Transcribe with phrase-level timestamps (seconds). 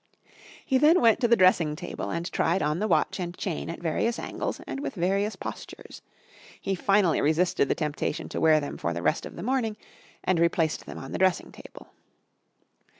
[0.65, 3.83] He then went to the dressing table and tried on the watch and chain at
[3.83, 6.01] various angles and with various postures.
[6.59, 9.77] He finally resisted the temptation to wear them for the rest of the morning
[10.23, 11.89] and replaced them on the dressing table.